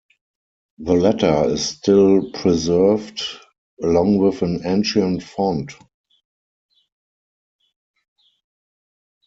[0.79, 3.21] The latter is still preserved
[3.83, 5.73] along with an ancient font.